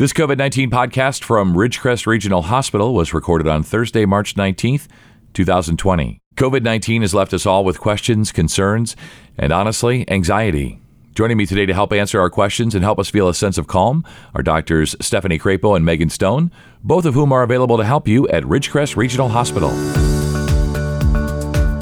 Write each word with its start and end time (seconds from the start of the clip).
This 0.00 0.14
COVID 0.14 0.38
19 0.38 0.70
podcast 0.70 1.22
from 1.22 1.52
Ridgecrest 1.52 2.06
Regional 2.06 2.40
Hospital 2.40 2.94
was 2.94 3.12
recorded 3.12 3.46
on 3.46 3.62
Thursday, 3.62 4.06
March 4.06 4.34
19th, 4.34 4.88
2020. 5.34 6.18
COVID 6.36 6.62
19 6.62 7.02
has 7.02 7.12
left 7.12 7.34
us 7.34 7.44
all 7.44 7.66
with 7.66 7.78
questions, 7.78 8.32
concerns, 8.32 8.96
and 9.36 9.52
honestly, 9.52 10.10
anxiety. 10.10 10.80
Joining 11.14 11.36
me 11.36 11.44
today 11.44 11.66
to 11.66 11.74
help 11.74 11.92
answer 11.92 12.18
our 12.18 12.30
questions 12.30 12.74
and 12.74 12.82
help 12.82 12.98
us 12.98 13.10
feel 13.10 13.28
a 13.28 13.34
sense 13.34 13.58
of 13.58 13.66
calm 13.66 14.02
are 14.34 14.42
doctors 14.42 14.96
Stephanie 15.02 15.38
Crapo 15.38 15.76
and 15.76 15.84
Megan 15.84 16.08
Stone, 16.08 16.50
both 16.82 17.04
of 17.04 17.12
whom 17.12 17.30
are 17.30 17.42
available 17.42 17.76
to 17.76 17.84
help 17.84 18.08
you 18.08 18.26
at 18.28 18.42
Ridgecrest 18.44 18.96
Regional 18.96 19.28
Hospital. 19.28 19.68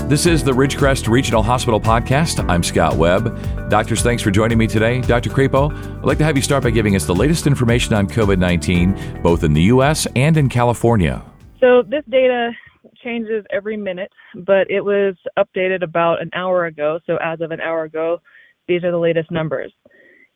This 0.08 0.24
is 0.24 0.42
the 0.42 0.52
Ridgecrest 0.52 1.06
Regional 1.06 1.42
Hospital 1.42 1.78
podcast. 1.78 2.42
I'm 2.48 2.62
Scott 2.62 2.96
Webb. 2.96 3.68
Doctors, 3.68 4.00
thanks 4.00 4.22
for 4.22 4.30
joining 4.30 4.56
me 4.56 4.66
today. 4.66 5.02
Dr. 5.02 5.28
Crapo, 5.28 5.70
I'd 5.98 6.02
like 6.02 6.16
to 6.16 6.24
have 6.24 6.34
you 6.34 6.42
start 6.42 6.62
by 6.62 6.70
giving 6.70 6.96
us 6.96 7.04
the 7.04 7.14
latest 7.14 7.46
information 7.46 7.92
on 7.92 8.08
COVID 8.08 8.38
19, 8.38 9.20
both 9.22 9.44
in 9.44 9.52
the 9.52 9.64
U.S. 9.64 10.06
and 10.16 10.38
in 10.38 10.48
California. 10.48 11.22
So, 11.60 11.82
this 11.82 12.04
data 12.08 12.52
changes 13.04 13.44
every 13.50 13.76
minute, 13.76 14.10
but 14.34 14.70
it 14.70 14.80
was 14.80 15.14
updated 15.38 15.82
about 15.82 16.22
an 16.22 16.30
hour 16.32 16.64
ago. 16.64 17.00
So, 17.04 17.18
as 17.22 17.42
of 17.42 17.50
an 17.50 17.60
hour 17.60 17.82
ago, 17.82 18.22
these 18.66 18.84
are 18.84 18.90
the 18.90 18.96
latest 18.96 19.30
numbers. 19.30 19.74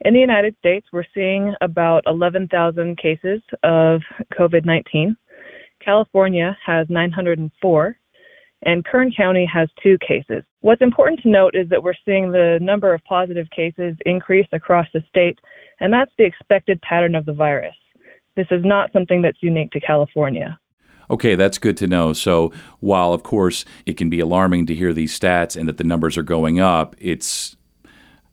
In 0.02 0.12
the 0.12 0.20
United 0.20 0.54
States, 0.58 0.86
we're 0.92 1.06
seeing 1.14 1.54
about 1.62 2.02
11,000 2.06 2.98
cases 2.98 3.40
of 3.62 4.02
COVID 4.38 4.66
19. 4.66 5.16
California 5.82 6.58
has 6.66 6.86
904 6.90 7.96
and 8.62 8.84
Kern 8.84 9.12
County 9.16 9.48
has 9.52 9.68
two 9.82 9.98
cases. 9.98 10.44
What's 10.60 10.82
important 10.82 11.20
to 11.22 11.28
note 11.28 11.54
is 11.54 11.68
that 11.68 11.82
we're 11.82 11.94
seeing 12.04 12.30
the 12.30 12.58
number 12.60 12.94
of 12.94 13.02
positive 13.04 13.48
cases 13.50 13.96
increase 14.06 14.46
across 14.52 14.86
the 14.94 15.02
state, 15.08 15.38
and 15.80 15.92
that's 15.92 16.12
the 16.16 16.24
expected 16.24 16.80
pattern 16.82 17.14
of 17.14 17.26
the 17.26 17.32
virus. 17.32 17.74
This 18.36 18.46
is 18.50 18.64
not 18.64 18.92
something 18.92 19.20
that's 19.22 19.42
unique 19.42 19.72
to 19.72 19.80
California. 19.80 20.58
Okay, 21.10 21.34
that's 21.34 21.58
good 21.58 21.76
to 21.78 21.86
know. 21.86 22.12
So, 22.12 22.52
while 22.80 23.12
of 23.12 23.22
course 23.22 23.64
it 23.84 23.96
can 23.96 24.08
be 24.08 24.20
alarming 24.20 24.66
to 24.66 24.74
hear 24.74 24.94
these 24.94 25.18
stats 25.18 25.56
and 25.56 25.68
that 25.68 25.76
the 25.76 25.84
numbers 25.84 26.16
are 26.16 26.22
going 26.22 26.60
up, 26.60 26.96
it's 26.98 27.56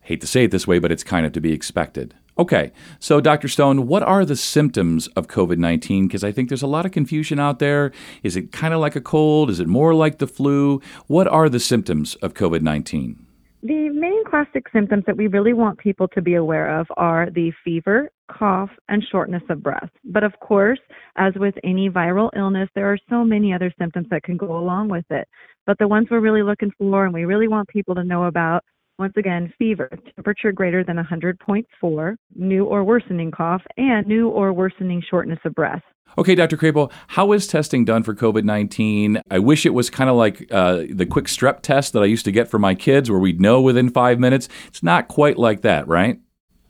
hate 0.02 0.22
to 0.22 0.28
say 0.28 0.46
it 0.46 0.52
this 0.52 0.68
way, 0.68 0.80
but 0.80 0.92
it's 0.92 1.04
kind 1.04 1.26
of 1.26 1.34
to 1.34 1.42
be 1.42 1.52
expected. 1.52 2.16
Okay, 2.40 2.72
so 3.00 3.20
Dr. 3.20 3.50
Stone, 3.50 3.86
what 3.86 4.02
are 4.02 4.24
the 4.24 4.38
symptoms 4.38 5.08
of 5.08 5.28
COVID 5.28 5.58
19? 5.58 6.08
Because 6.08 6.24
I 6.24 6.32
think 6.32 6.48
there's 6.48 6.62
a 6.62 6.68
lot 6.68 6.86
of 6.86 6.94
confusion 6.94 7.38
out 7.38 7.60
there. 7.60 7.92
Is 8.24 8.38
it 8.38 8.54
kind 8.54 8.74
of 8.74 8.80
like 8.80 8.96
a 8.96 9.02
cold? 9.02 9.50
Is 9.50 9.60
it 9.60 9.68
more 9.68 9.94
like 9.94 10.20
the 10.20 10.28
flu? 10.28 10.82
What 11.08 11.28
are 11.28 11.50
the 11.50 11.60
symptoms 11.60 12.16
of 12.16 12.34
COVID 12.34 12.62
19? 12.62 13.26
The 13.62 13.90
main 13.90 14.24
classic 14.24 14.68
symptoms 14.72 15.04
that 15.06 15.18
we 15.18 15.28
really 15.28 15.52
want 15.52 15.80
people 15.80 16.08
to 16.08 16.22
be 16.22 16.36
aware 16.36 16.80
of 16.80 16.88
are 16.96 17.30
the 17.30 17.52
fever, 17.66 18.10
cough, 18.32 18.70
and 18.88 19.04
shortness 19.12 19.44
of 19.50 19.62
breath. 19.62 19.90
But 20.06 20.24
of 20.24 20.32
course, 20.40 20.80
as 21.18 21.34
with 21.36 21.56
any 21.66 21.90
viral 21.90 22.30
illness, 22.38 22.70
there 22.74 22.90
are 22.90 22.98
so 23.10 23.26
many 23.26 23.52
other 23.52 23.74
symptoms 23.78 24.08
that 24.12 24.24
can 24.24 24.38
go 24.38 24.58
along 24.58 24.88
with 24.88 25.04
it. 25.10 25.28
But 25.66 25.78
the 25.78 25.90
ones 25.90 26.08
we're 26.10 26.22
really 26.22 26.42
looking 26.42 26.72
for 26.78 27.04
and 27.04 27.14
we 27.14 27.26
really 27.26 27.50
want 27.50 27.68
people 27.68 27.96
to 27.96 28.04
know 28.06 28.24
about 28.24 28.64
once 29.00 29.14
again, 29.18 29.52
fever, 29.58 29.90
temperature 30.16 30.52
greater 30.52 30.84
than 30.84 30.98
100.4, 30.98 32.16
new 32.36 32.66
or 32.66 32.84
worsening 32.84 33.32
cough, 33.32 33.64
and 33.78 34.06
new 34.06 34.28
or 34.30 34.54
worsening 34.54 35.02
shortness 35.10 35.40
of 35.46 35.56
breath. 35.56 35.82
Okay, 36.18 36.36
Dr. 36.36 36.58
Crapo, 36.58 36.92
how 37.08 37.32
is 37.32 37.48
testing 37.48 37.86
done 37.86 38.04
for 38.04 38.14
COVID 38.14 38.44
19? 38.44 39.22
I 39.32 39.40
wish 39.40 39.66
it 39.66 39.74
was 39.74 39.90
kind 39.90 40.10
of 40.10 40.16
like 40.16 40.52
uh, 40.52 40.84
the 40.90 41.06
quick 41.06 41.26
strep 41.26 41.62
test 41.62 41.94
that 41.94 42.04
I 42.04 42.08
used 42.08 42.26
to 42.26 42.32
get 42.32 42.50
for 42.50 42.60
my 42.60 42.76
kids 42.76 43.10
where 43.10 43.20
we'd 43.20 43.40
know 43.40 43.62
within 43.62 43.90
five 43.90 44.20
minutes. 44.20 44.50
It's 44.68 44.84
not 44.84 45.08
quite 45.08 45.38
like 45.38 45.62
that, 45.62 45.88
right? 45.88 46.20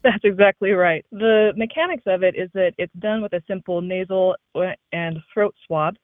That's 0.03 0.23
exactly 0.23 0.71
right. 0.71 1.05
The 1.11 1.51
mechanics 1.57 2.03
of 2.05 2.23
it 2.23 2.35
is 2.35 2.49
that 2.53 2.73
it's 2.77 2.93
done 2.99 3.21
with 3.21 3.33
a 3.33 3.41
simple 3.47 3.81
nasal 3.81 4.35
and 4.91 5.17
throat 5.33 5.55
swab. 5.65 5.95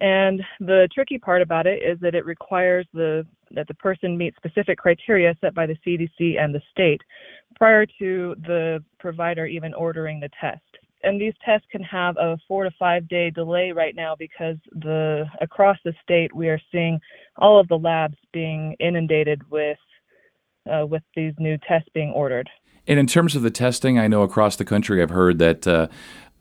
And 0.00 0.42
the 0.58 0.88
tricky 0.94 1.18
part 1.18 1.42
about 1.42 1.66
it 1.66 1.82
is 1.82 1.98
that 2.00 2.14
it 2.14 2.24
requires 2.24 2.86
the 2.94 3.26
that 3.50 3.68
the 3.68 3.74
person 3.74 4.16
meet 4.16 4.34
specific 4.36 4.78
criteria 4.78 5.36
set 5.40 5.54
by 5.54 5.66
the 5.66 5.76
CDC 5.86 6.40
and 6.40 6.54
the 6.54 6.62
state 6.70 7.02
prior 7.56 7.84
to 7.98 8.34
the 8.46 8.82
provider 8.98 9.44
even 9.44 9.74
ordering 9.74 10.20
the 10.20 10.30
test. 10.40 10.62
And 11.04 11.20
these 11.20 11.34
tests 11.44 11.66
can 11.70 11.82
have 11.82 12.16
a 12.16 12.38
four 12.48 12.64
to 12.64 12.70
five 12.78 13.06
day 13.08 13.28
delay 13.30 13.72
right 13.72 13.94
now 13.94 14.14
because 14.18 14.56
the 14.72 15.24
across 15.40 15.76
the 15.84 15.92
state 16.02 16.34
we 16.34 16.48
are 16.48 16.60
seeing 16.70 16.98
all 17.36 17.60
of 17.60 17.68
the 17.68 17.78
labs 17.78 18.16
being 18.32 18.74
inundated 18.80 19.42
with 19.50 19.78
uh, 20.72 20.86
with 20.86 21.02
these 21.14 21.34
new 21.38 21.58
tests 21.68 21.88
being 21.92 22.10
ordered. 22.10 22.48
And 22.86 22.98
in 22.98 23.06
terms 23.06 23.36
of 23.36 23.42
the 23.42 23.50
testing, 23.50 23.98
I 23.98 24.08
know 24.08 24.22
across 24.22 24.56
the 24.56 24.64
country 24.64 25.02
I've 25.02 25.10
heard 25.10 25.38
that 25.38 25.66
uh, 25.66 25.88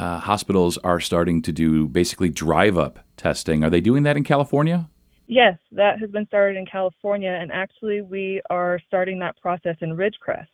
uh, 0.01 0.19
hospitals 0.19 0.79
are 0.79 1.00
starting 1.00 1.44
to 1.44 1.51
do 1.51 1.88
basically 1.88 2.29
drive 2.29 2.78
up 2.78 3.00
testing. 3.17 3.63
Are 3.63 3.69
they 3.69 3.81
doing 3.81 4.01
that 4.03 4.17
in 4.17 4.23
California? 4.23 4.89
Yes, 5.28 5.57
that 5.72 6.00
has 6.00 6.09
been 6.09 6.25
started 6.25 6.57
in 6.57 6.66
California, 6.66 7.29
and 7.29 7.51
actually, 7.51 8.01
we 8.01 8.41
are 8.50 8.79
starting 8.88 9.19
that 9.19 9.40
process 9.40 9.78
in 9.79 9.91
Ridgecrest. 9.91 10.47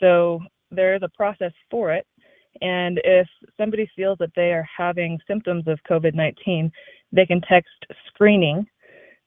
So 0.00 0.40
there's 0.70 1.02
a 1.02 1.10
process 1.10 1.52
for 1.70 1.92
it. 1.92 2.06
And 2.62 3.00
if 3.04 3.28
somebody 3.56 3.88
feels 3.94 4.18
that 4.18 4.32
they 4.34 4.52
are 4.52 4.66
having 4.76 5.18
symptoms 5.26 5.68
of 5.68 5.78
COVID 5.88 6.14
19, 6.14 6.72
they 7.12 7.26
can 7.26 7.40
text 7.42 7.70
screening 8.08 8.66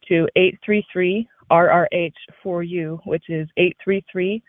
to 0.07 0.27
833 0.35 1.27
RRH 1.51 2.13
4U, 2.43 2.99
which 3.05 3.29
is 3.29 3.47
833 3.57 4.41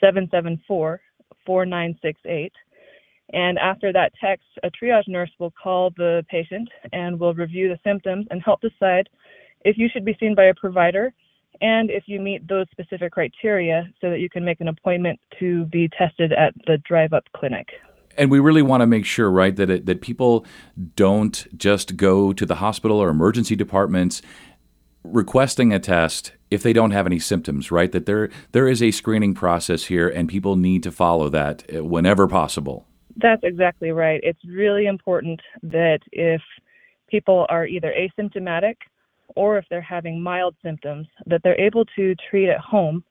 774 0.00 1.00
4968. 1.44 2.52
And 3.32 3.58
after 3.58 3.92
that 3.92 4.12
text, 4.20 4.46
a 4.62 4.70
triage 4.70 5.08
nurse 5.08 5.30
will 5.38 5.52
call 5.62 5.90
the 5.96 6.24
patient 6.30 6.68
and 6.92 7.20
will 7.20 7.34
review 7.34 7.68
the 7.68 7.78
symptoms 7.84 8.26
and 8.30 8.42
help 8.42 8.60
decide 8.60 9.08
if 9.64 9.76
you 9.76 9.88
should 9.92 10.04
be 10.04 10.16
seen 10.18 10.34
by 10.34 10.44
a 10.44 10.54
provider 10.54 11.12
and 11.60 11.90
if 11.90 12.04
you 12.06 12.20
meet 12.20 12.46
those 12.48 12.66
specific 12.70 13.12
criteria 13.12 13.88
so 14.00 14.10
that 14.10 14.20
you 14.20 14.30
can 14.30 14.44
make 14.44 14.60
an 14.60 14.68
appointment 14.68 15.18
to 15.38 15.64
be 15.66 15.88
tested 15.88 16.32
at 16.32 16.54
the 16.66 16.78
drive 16.86 17.12
up 17.12 17.24
clinic. 17.36 17.68
And 18.16 18.30
we 18.30 18.40
really 18.40 18.62
want 18.62 18.80
to 18.80 18.86
make 18.86 19.04
sure, 19.04 19.30
right, 19.30 19.54
that 19.56 19.70
it, 19.70 19.86
that 19.86 20.00
people 20.00 20.44
don't 20.96 21.46
just 21.56 21.96
go 21.96 22.32
to 22.32 22.46
the 22.46 22.56
hospital 22.56 22.98
or 22.98 23.10
emergency 23.10 23.54
departments 23.54 24.22
requesting 25.04 25.72
a 25.72 25.78
test 25.78 26.32
if 26.50 26.62
they 26.62 26.72
don't 26.72 26.90
have 26.90 27.06
any 27.06 27.18
symptoms, 27.18 27.70
right? 27.70 27.92
That 27.92 28.06
there 28.06 28.30
there 28.52 28.66
is 28.66 28.82
a 28.82 28.90
screening 28.90 29.34
process 29.34 29.84
here, 29.84 30.08
and 30.08 30.28
people 30.28 30.56
need 30.56 30.82
to 30.82 30.90
follow 30.90 31.28
that 31.28 31.64
whenever 31.72 32.26
possible. 32.26 32.86
That's 33.20 33.42
exactly 33.42 33.90
right. 33.90 34.20
It's 34.22 34.38
really 34.46 34.86
important 34.86 35.40
that 35.62 35.98
if 36.12 36.40
people 37.08 37.46
are 37.48 37.66
either 37.66 37.92
asymptomatic 37.92 38.76
or 39.34 39.58
if 39.58 39.64
they're 39.68 39.80
having 39.80 40.22
mild 40.22 40.54
symptoms, 40.62 41.06
that 41.26 41.40
they're 41.42 41.60
able 41.60 41.84
to 41.96 42.14
treat 42.30 42.48
at 42.48 42.60
home 42.60 43.02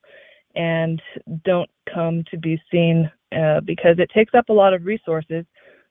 and 0.55 1.01
don't 1.43 1.69
come 1.93 2.23
to 2.31 2.37
be 2.37 2.61
seen 2.71 3.11
uh, 3.37 3.59
because 3.65 3.99
it 3.99 4.09
takes 4.13 4.33
up 4.33 4.49
a 4.49 4.53
lot 4.53 4.73
of 4.73 4.85
resources 4.85 5.45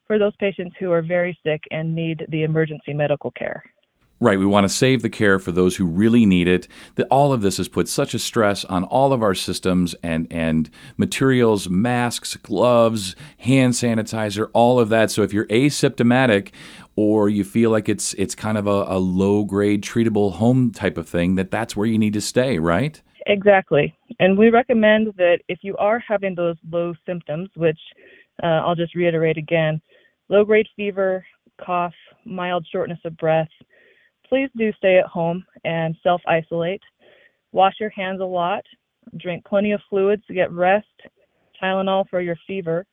for 0.06 0.18
those 0.18 0.34
patients 0.36 0.74
who 0.80 0.90
are 0.90 1.02
very 1.02 1.38
sick 1.44 1.62
and 1.70 1.94
need 1.94 2.24
the 2.30 2.42
emergency 2.42 2.94
medical 2.94 3.30
care. 3.32 3.62
Right. 4.18 4.38
We 4.38 4.46
want 4.46 4.64
to 4.64 4.70
save 4.70 5.02
the 5.02 5.10
care 5.10 5.38
for 5.38 5.52
those 5.52 5.76
who 5.76 5.84
really 5.84 6.24
need 6.24 6.48
it. 6.48 6.68
That 6.94 7.06
all 7.10 7.34
of 7.34 7.42
this 7.42 7.58
has 7.58 7.68
put 7.68 7.86
such 7.86 8.14
a 8.14 8.18
stress 8.18 8.64
on 8.64 8.84
all 8.84 9.12
of 9.12 9.22
our 9.22 9.34
systems 9.34 9.94
and, 10.02 10.26
and 10.30 10.70
materials, 10.96 11.68
masks, 11.68 12.34
gloves, 12.36 13.14
hand 13.38 13.74
sanitizer, 13.74 14.48
all 14.54 14.80
of 14.80 14.88
that. 14.88 15.10
So 15.10 15.22
if 15.22 15.34
you're 15.34 15.46
asymptomatic 15.46 16.52
or 16.96 17.28
you 17.28 17.44
feel 17.44 17.70
like 17.70 17.90
it's 17.90 18.14
it's 18.14 18.34
kind 18.34 18.56
of 18.56 18.66
a, 18.66 18.86
a 18.88 18.98
low 18.98 19.44
grade 19.44 19.82
treatable 19.82 20.32
home 20.32 20.72
type 20.72 20.96
of 20.96 21.06
thing, 21.06 21.34
that 21.34 21.50
that's 21.50 21.76
where 21.76 21.86
you 21.86 21.98
need 21.98 22.14
to 22.14 22.22
stay, 22.22 22.58
right? 22.58 23.02
Exactly. 23.26 23.94
And 24.18 24.38
we 24.38 24.48
recommend 24.48 25.08
that 25.18 25.40
if 25.48 25.58
you 25.60 25.76
are 25.76 25.98
having 25.98 26.34
those 26.34 26.56
low 26.70 26.94
symptoms, 27.04 27.50
which 27.54 27.78
uh, 28.42 28.46
I'll 28.46 28.76
just 28.76 28.94
reiterate 28.94 29.36
again, 29.36 29.78
low 30.30 30.42
grade 30.42 30.68
fever, 30.74 31.26
cough, 31.62 31.92
mild 32.24 32.66
shortness 32.72 33.00
of 33.04 33.14
breath 33.18 33.48
please 34.28 34.50
do 34.56 34.72
stay 34.74 34.98
at 34.98 35.06
home 35.06 35.44
and 35.64 35.96
self 36.02 36.20
isolate. 36.26 36.82
Wash 37.52 37.74
your 37.80 37.90
hands 37.90 38.20
a 38.20 38.24
lot. 38.24 38.64
Drink 39.18 39.44
plenty 39.44 39.72
of 39.72 39.80
fluids 39.88 40.24
to 40.26 40.34
get 40.34 40.52
rest. 40.52 40.86
Tylenol 41.62 42.08
for 42.08 42.20
your 42.20 42.36
fever. 42.46 42.84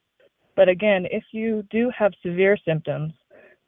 But 0.56 0.70
again, 0.70 1.06
if 1.12 1.24
you 1.32 1.64
do 1.72 1.92
have 1.98 2.14
severe 2.22 2.58
symptoms, 2.64 3.14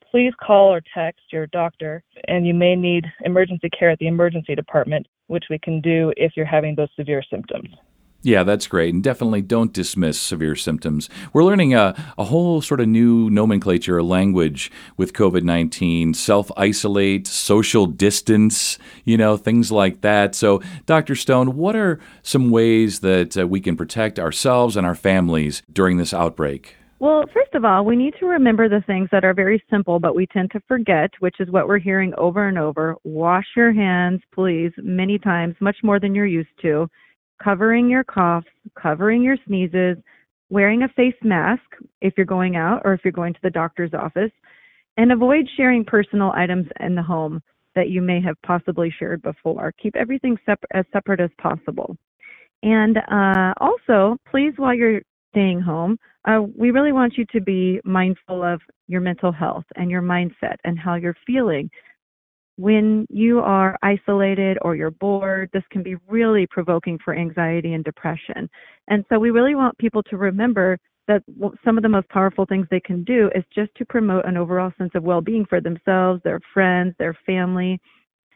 please 0.10 0.34
call 0.42 0.72
or 0.72 0.82
text 0.94 1.22
your 1.32 1.48
doctor, 1.48 2.04
and 2.28 2.48
you 2.48 2.54
may 2.54 2.76
need 2.76 3.06
emergency 3.26 3.70
care 3.78 3.90
at 3.90 4.00
the 4.00 4.08
emergency 4.08 4.56
department, 4.56 5.06
which 5.28 5.46
we 5.50 5.60
can 5.60 5.82
do 5.82 6.14
if 6.16 6.34
you're 6.38 6.46
having 6.46 6.76
those 6.76 6.88
severe 6.96 7.24
symptoms. 7.30 7.68
Yeah, 8.26 8.42
that's 8.42 8.66
great. 8.66 8.92
And 8.92 9.04
definitely 9.04 9.44
don't 9.44 9.72
dismiss 9.72 10.20
severe 10.20 10.56
symptoms. 10.56 11.12
We're 11.32 11.44
learning 11.44 11.76
a, 11.76 11.94
a 12.18 12.24
whole 12.24 12.60
sort 12.60 12.80
of 12.80 12.88
new 12.88 13.30
nomenclature, 13.30 14.02
language 14.02 14.72
with 14.98 15.14
COVID 15.14 15.44
19, 15.44 16.16
self 16.16 16.52
isolate, 16.58 17.28
social 17.28 17.86
distance, 17.86 18.80
you 19.04 19.16
know, 19.16 19.38
things 19.38 19.72
like 19.72 20.02
that. 20.02 20.34
So, 20.34 20.64
Dr. 20.88 21.14
Stone, 21.14 21.56
what 21.56 21.76
are 21.76 22.00
some 22.24 22.50
ways 22.50 23.02
that 23.02 23.38
uh, 23.38 23.46
we 23.46 23.62
can 23.62 23.78
protect 23.78 24.18
ourselves 24.18 24.76
and 24.76 24.88
our 24.88 24.96
families 24.96 25.62
during 25.72 25.98
this 25.98 26.12
outbreak? 26.12 26.78
Well, 26.98 27.26
first 27.32 27.54
of 27.54 27.64
all, 27.64 27.86
we 27.86 27.96
need 27.96 28.16
to 28.20 28.26
remember 28.26 28.68
the 28.68 28.82
things 28.88 29.10
that 29.12 29.24
are 29.24 29.36
very 29.36 29.64
simple, 29.70 30.00
but 30.00 30.16
we 30.16 30.26
tend 30.26 30.50
to 30.54 30.62
forget, 30.68 31.12
which 31.20 31.36
is 31.40 31.52
what 31.52 31.68
we're 31.68 31.78
hearing 31.78 32.12
over 32.18 32.48
and 32.48 32.58
over. 32.58 32.96
Wash 33.04 33.46
your 33.56 33.72
hands, 33.72 34.22
please, 34.34 34.72
many 34.78 35.20
times, 35.20 35.54
much 35.60 35.78
more 35.84 36.00
than 36.00 36.16
you're 36.16 36.26
used 36.26 36.50
to. 36.64 36.90
Covering 37.44 37.90
your 37.90 38.04
coughs, 38.04 38.48
covering 38.82 39.22
your 39.22 39.38
sneezes, 39.46 39.98
wearing 40.50 40.84
a 40.84 40.90
face 40.90 41.16
mask 41.24 41.64
if 42.02 42.14
you're 42.18 42.26
going 42.26 42.56
out 42.56 42.82
or 42.86 42.94
if 42.94 43.02
you're 43.04 43.12
going 43.12 43.34
to 43.34 43.40
the 43.44 43.50
doctor's 43.50 43.94
office, 43.94 44.32
and 44.98 45.12
avoid 45.12 45.48
sharing 45.58 45.84
personal 45.84 46.32
items 46.36 46.68
in 46.80 46.96
the 46.96 47.04
home 47.04 47.42
that 47.76 47.90
you 47.90 48.02
may 48.02 48.22
have 48.22 48.42
possibly 48.46 48.94
shared 48.98 49.22
before. 49.22 49.74
Keep 49.82 49.96
everything 49.96 50.38
separ- 50.46 50.68
as 50.74 50.86
separate 50.94 51.20
as 51.20 51.30
possible. 51.40 51.98
And 52.64 52.98
uh, 52.98 53.54
also, 53.58 54.18
please, 54.30 54.54
while 54.56 54.74
you're 54.74 55.02
staying 55.32 55.60
home, 55.60 55.98
uh, 56.26 56.42
we 56.58 56.72
really 56.72 56.94
want 56.94 57.18
you 57.18 57.26
to 57.34 57.42
be 57.42 57.80
mindful 57.84 58.44
of 58.44 58.62
your 58.88 59.02
mental 59.02 59.32
health 59.32 59.66
and 59.76 59.92
your 59.92 60.02
mindset 60.02 60.56
and 60.64 60.80
how 60.80 60.96
you're 60.96 61.18
feeling. 61.28 61.70
When 62.58 63.06
you 63.10 63.40
are 63.40 63.78
isolated 63.84 64.58
or 64.62 64.76
you're 64.76 64.92
bored, 64.92 65.50
this 65.52 65.64
can 65.72 65.84
be 65.84 65.98
really 66.08 66.48
provoking 66.48 66.98
for 67.04 67.14
anxiety 67.14 67.74
and 67.74 67.84
depression. 67.84 68.50
And 68.88 69.04
so 69.10 69.20
we 69.20 69.32
really 69.32 69.56
want 69.56 69.78
people 69.78 70.02
to 70.04 70.18
remember 70.18 70.78
that 71.08 71.22
some 71.64 71.78
of 71.78 71.84
the 71.84 71.90
most 71.90 72.10
powerful 72.10 72.46
things 72.46 72.66
they 72.72 72.80
can 72.80 73.04
do 73.04 73.30
is 73.36 73.44
just 73.54 73.76
to 73.76 73.86
promote 73.86 74.26
an 74.26 74.38
overall 74.38 74.72
sense 74.78 74.92
of 74.96 75.04
well-being 75.04 75.46
for 75.46 75.62
themselves, 75.62 76.22
their 76.24 76.40
friends, 76.54 76.96
their 76.98 77.16
family. 77.26 77.80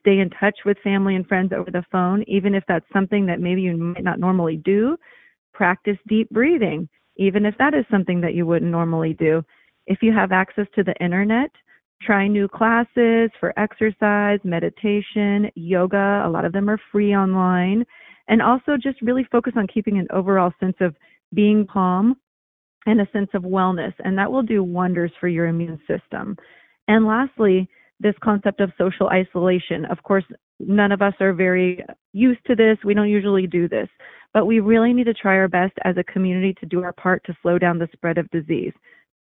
Stay 0.01 0.19
in 0.19 0.29
touch 0.29 0.57
with 0.65 0.77
family 0.83 1.15
and 1.15 1.25
friends 1.25 1.51
over 1.51 1.71
the 1.71 1.83
phone, 1.91 2.23
even 2.27 2.53
if 2.53 2.63
that's 2.67 2.85
something 2.93 3.25
that 3.25 3.39
maybe 3.39 3.61
you 3.61 3.75
might 3.75 4.03
not 4.03 4.19
normally 4.19 4.57
do. 4.57 4.97
Practice 5.53 5.97
deep 6.07 6.29
breathing, 6.29 6.87
even 7.17 7.45
if 7.45 7.57
that 7.57 7.73
is 7.73 7.85
something 7.89 8.21
that 8.21 8.33
you 8.33 8.45
wouldn't 8.45 8.71
normally 8.71 9.13
do. 9.13 9.41
If 9.87 9.99
you 10.01 10.13
have 10.13 10.31
access 10.31 10.67
to 10.75 10.83
the 10.83 10.95
internet, 11.03 11.49
try 12.01 12.27
new 12.27 12.47
classes 12.47 13.29
for 13.39 13.53
exercise, 13.57 14.39
meditation, 14.43 15.49
yoga. 15.55 16.23
A 16.25 16.29
lot 16.29 16.45
of 16.45 16.53
them 16.53 16.69
are 16.69 16.79
free 16.91 17.15
online. 17.15 17.85
And 18.27 18.41
also 18.41 18.77
just 18.81 19.01
really 19.01 19.27
focus 19.31 19.53
on 19.55 19.67
keeping 19.67 19.97
an 19.97 20.07
overall 20.11 20.51
sense 20.59 20.77
of 20.79 20.95
being 21.33 21.65
calm 21.71 22.15
and 22.85 23.01
a 23.01 23.07
sense 23.11 23.29
of 23.33 23.43
wellness, 23.43 23.93
and 24.03 24.17
that 24.17 24.31
will 24.31 24.41
do 24.41 24.63
wonders 24.63 25.11
for 25.19 25.27
your 25.27 25.47
immune 25.47 25.79
system. 25.87 26.37
And 26.87 27.05
lastly, 27.05 27.69
this 27.99 28.15
concept 28.23 28.61
of 28.61 28.71
social 28.77 29.09
isolation. 29.09 29.85
Of 29.85 30.01
course, 30.03 30.23
none 30.59 30.91
of 30.91 31.01
us 31.01 31.13
are 31.19 31.33
very 31.33 31.83
used 32.13 32.39
to 32.47 32.55
this. 32.55 32.77
We 32.83 32.93
don't 32.93 33.09
usually 33.09 33.47
do 33.47 33.67
this, 33.67 33.89
but 34.33 34.45
we 34.45 34.59
really 34.59 34.93
need 34.93 35.05
to 35.05 35.13
try 35.13 35.35
our 35.35 35.47
best 35.47 35.73
as 35.83 35.97
a 35.97 36.03
community 36.03 36.55
to 36.61 36.65
do 36.65 36.83
our 36.83 36.93
part 36.93 37.23
to 37.25 37.37
slow 37.41 37.57
down 37.57 37.77
the 37.77 37.89
spread 37.93 38.17
of 38.17 38.29
disease. 38.31 38.73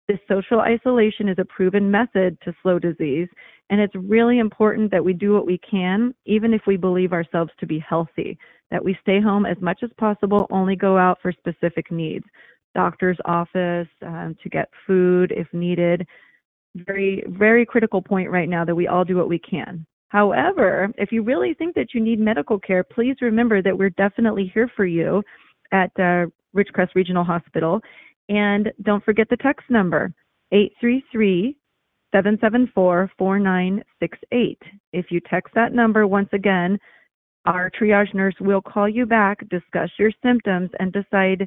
This 0.08 0.18
social 0.28 0.60
isolation 0.60 1.28
is 1.28 1.38
a 1.38 1.44
proven 1.44 1.90
method 1.90 2.36
to 2.44 2.52
slow 2.62 2.78
disease, 2.78 3.28
and 3.70 3.80
it's 3.80 3.94
really 3.94 4.40
important 4.40 4.90
that 4.90 5.04
we 5.04 5.12
do 5.12 5.32
what 5.32 5.46
we 5.46 5.58
can, 5.58 6.14
even 6.26 6.52
if 6.52 6.62
we 6.66 6.76
believe 6.76 7.12
ourselves 7.12 7.52
to 7.60 7.66
be 7.66 7.78
healthy, 7.78 8.36
that 8.70 8.84
we 8.84 8.98
stay 9.00 9.20
home 9.20 9.46
as 9.46 9.56
much 9.60 9.80
as 9.82 9.90
possible, 9.98 10.46
only 10.50 10.76
go 10.76 10.98
out 10.98 11.18
for 11.22 11.32
specific 11.32 11.90
needs 11.90 12.24
doctor's 12.74 13.18
office 13.24 13.88
um, 14.02 14.36
to 14.42 14.48
get 14.48 14.68
food 14.86 15.32
if 15.32 15.46
needed. 15.52 16.06
Very, 16.74 17.22
very 17.28 17.66
critical 17.66 18.00
point 18.00 18.30
right 18.30 18.48
now 18.48 18.64
that 18.64 18.74
we 18.74 18.88
all 18.88 19.04
do 19.04 19.16
what 19.16 19.28
we 19.28 19.38
can. 19.38 19.86
However, 20.08 20.92
if 20.98 21.12
you 21.12 21.22
really 21.22 21.54
think 21.54 21.74
that 21.74 21.94
you 21.94 22.00
need 22.00 22.18
medical 22.18 22.58
care, 22.58 22.84
please 22.84 23.16
remember 23.20 23.62
that 23.62 23.76
we're 23.76 23.90
definitely 23.90 24.50
here 24.52 24.70
for 24.76 24.84
you 24.84 25.22
at 25.72 25.90
uh, 25.98 26.26
Ridgecrest 26.54 26.94
Regional 26.94 27.24
Hospital. 27.24 27.80
And 28.32 28.72
don't 28.80 29.04
forget 29.04 29.28
the 29.28 29.36
text 29.36 29.68
number 29.68 30.10
833 30.52 31.54
774 32.14 33.10
4968. 33.18 34.58
If 34.94 35.06
you 35.10 35.20
text 35.20 35.52
that 35.54 35.74
number 35.74 36.06
once 36.06 36.30
again, 36.32 36.78
our 37.44 37.70
triage 37.70 38.14
nurse 38.14 38.34
will 38.40 38.62
call 38.62 38.88
you 38.88 39.04
back, 39.04 39.46
discuss 39.50 39.90
your 39.98 40.12
symptoms, 40.22 40.70
and 40.80 40.94
decide 40.94 41.46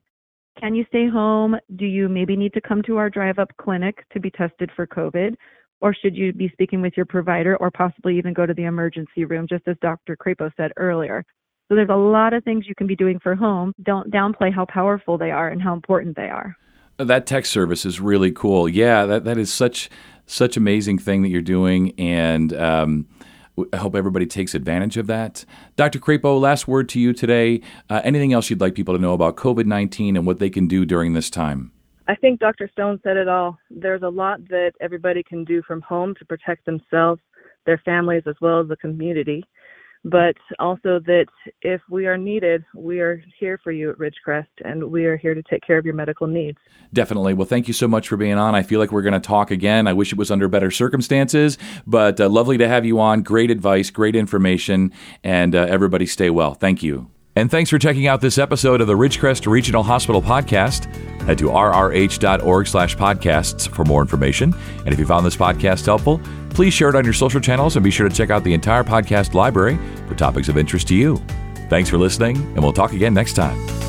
can 0.59 0.75
you 0.75 0.85
stay 0.87 1.09
home? 1.09 1.55
Do 1.75 1.85
you 1.85 2.07
maybe 2.07 2.35
need 2.35 2.53
to 2.53 2.61
come 2.61 2.83
to 2.83 2.97
our 2.97 3.09
drive 3.09 3.39
up 3.39 3.51
clinic 3.57 4.05
to 4.13 4.19
be 4.19 4.29
tested 4.29 4.69
for 4.75 4.85
COVID? 4.85 5.35
Or 5.81 5.93
should 5.93 6.15
you 6.15 6.33
be 6.33 6.49
speaking 6.53 6.81
with 6.81 6.93
your 6.95 7.07
provider 7.07 7.57
or 7.57 7.71
possibly 7.71 8.17
even 8.17 8.33
go 8.33 8.45
to 8.45 8.53
the 8.53 8.63
emergency 8.63 9.25
room, 9.25 9.47
just 9.49 9.67
as 9.67 9.75
Dr. 9.81 10.15
Crapo 10.15 10.51
said 10.55 10.71
earlier? 10.77 11.25
So 11.67 11.75
there's 11.75 11.89
a 11.89 11.95
lot 11.95 12.33
of 12.33 12.43
things 12.43 12.65
you 12.67 12.75
can 12.75 12.87
be 12.87 12.95
doing 12.95 13.19
for 13.19 13.35
home. 13.35 13.73
Don't 13.81 14.11
downplay 14.11 14.53
how 14.53 14.65
powerful 14.65 15.17
they 15.17 15.31
are 15.31 15.49
and 15.49 15.61
how 15.61 15.73
important 15.73 16.15
they 16.15 16.29
are. 16.29 16.55
That 16.97 17.25
text 17.25 17.51
service 17.51 17.86
is 17.86 18.00
really 18.00 18.31
cool. 18.31 18.69
Yeah, 18.69 19.06
that, 19.06 19.25
that 19.25 19.38
is 19.38 19.51
such 19.51 19.89
such 20.27 20.57
amazing 20.57 20.97
thing 20.97 21.21
that 21.21 21.30
you're 21.30 21.42
doing, 21.42 21.94
and 22.00 22.51
um, 22.53 23.07
I 23.71 23.77
hope 23.77 23.95
everybody 23.95 24.25
takes 24.25 24.56
advantage 24.56 24.97
of 24.97 25.07
that. 25.07 25.45
Dr. 25.75 26.00
Crapo, 26.00 26.39
last 26.39 26.68
word 26.68 26.89
to 26.89 27.00
you 27.00 27.13
today. 27.13 27.62
Uh, 27.89 28.01
anything 28.03 28.33
else 28.33 28.50
you'd 28.50 28.62
like 28.62 28.75
people 28.75 28.95
to 28.95 29.01
know 29.01 29.13
about 29.13 29.36
COVID 29.36 29.65
19 29.65 30.18
and 30.18 30.25
what 30.25 30.39
they 30.39 30.50
can 30.50 30.68
do 30.68 30.86
during 30.86 31.13
this 31.13 31.30
time? 31.30 31.71
I 32.07 32.15
think 32.15 32.39
Dr. 32.39 32.69
Stone 32.71 33.00
said 33.03 33.18
it 33.18 33.27
all. 33.27 33.57
There's 33.69 34.03
a 34.03 34.09
lot 34.09 34.47
that 34.50 34.74
everybody 34.80 35.24
can 35.24 35.44
do 35.44 35.62
from 35.63 35.81
home 35.81 36.13
to 36.19 36.25
protect 36.25 36.65
themselves, 36.65 37.21
their 37.65 37.80
families, 37.80 38.24
as 38.27 38.36
well 38.42 38.62
as 38.62 38.68
the 38.68 38.77
community 38.77 39.44
but 40.06 40.36
also 40.60 41.00
that 41.00 41.25
if 41.63 41.81
we 41.90 42.06
are 42.06 42.18
needed, 42.18 42.63
we 42.75 43.00
are 43.00 43.22
here 43.40 43.60
for 43.63 43.72
you 43.72 43.90
at 43.90 43.98
Ridgecrest 43.98 44.46
and 44.63 44.92
we 44.92 45.06
are 45.06 45.18
here 45.18 45.34
to 45.34 45.42
take 45.50 45.66
care 45.66 45.80
of 45.80 45.86
your 45.86 45.96
medical 45.96 46.28
needs. 46.28 46.60
Definitely. 46.94 47.34
Well, 47.34 47.48
thank 47.48 47.68
you 47.68 47.74
so 47.74 47.88
much 47.88 48.07
for 48.07 48.16
being 48.16 48.38
on. 48.38 48.54
I 48.54 48.62
feel 48.62 48.80
like 48.80 48.92
we're 48.92 49.02
going 49.02 49.13
to 49.13 49.19
talk 49.19 49.50
again. 49.50 49.88
I 49.88 49.94
wish 49.94 50.12
it 50.12 50.18
was 50.18 50.30
under 50.30 50.48
better 50.48 50.69
circumstances, 50.69 51.57
but 51.88 52.22
uh, 52.22 52.30
lovely 52.30 52.57
to 52.60 52.68
have 52.68 52.86
you 52.86 53.00
on. 53.00 53.24
Great 53.24 53.50
advice, 53.50 53.90
great 53.90 54.16
information, 54.16 54.94
and 55.24 55.56
uh, 55.56 55.66
everybody 55.68 56.06
stay 56.06 56.30
well. 56.30 56.54
Thank 56.54 56.84
you. 56.84 57.10
And 57.36 57.52
thanks 57.52 57.69
for 57.69 57.80
checking 57.80 58.07
out 58.07 58.22
this 58.22 58.38
episode 58.38 58.80
of 58.80 58.88
the 58.88 58.94
Ridgecrest 58.94 59.46
Regional 59.46 59.84
Hospital 59.84 60.22
Podcast. 60.22 60.86
Head 61.24 61.40
to 61.40 61.46
rrh.org 61.46 62.68
slash 62.68 62.96
podcasts 62.96 63.68
for 63.68 63.84
more 63.84 64.02
information. 64.02 64.54
And 64.86 64.94
if 64.94 65.00
you 65.00 65.06
found 65.06 65.25
this 65.25 65.36
podcast 65.36 65.86
helpful, 65.86 66.22
please 66.56 66.74
share 66.74 66.90
it 66.90 66.96
on 66.96 67.04
your 67.04 67.13
social 67.13 67.42
channels 67.42 67.75
and 67.75 67.84
be 67.84 67.92
sure 67.92 68.07
to 68.07 68.16
check 68.16 68.30
out 68.30 68.44
the 68.44 68.54
entire 68.54 68.84
podcast 68.84 69.34
library 69.34 69.78
for 70.07 70.16
topics 70.16 70.48
of 70.48 70.57
interest 70.57 70.88
to 70.88 70.96
you. 70.96 71.18
Thanks 71.69 71.90
for 71.90 71.98
listening, 71.98 72.38
and 72.38 72.60
we'll 72.63 72.74
talk 72.74 72.94
again 72.94 73.13
next 73.13 73.34
time. 73.34 73.84